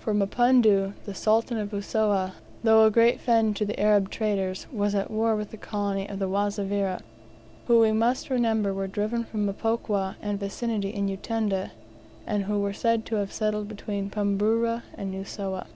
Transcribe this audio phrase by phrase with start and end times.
[0.00, 2.32] For Mapunda, the Sultan of Usowa,
[2.64, 6.28] though a great friend to Arab traders, was at war with the colony of the
[6.28, 7.00] Wazavira,
[7.68, 11.70] who we must remember were driven from Mpokwa and vicinity in Utanda,
[12.26, 15.68] and who were said to have settled between Pumburu and Usowa.